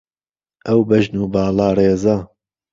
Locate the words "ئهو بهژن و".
0.65-1.25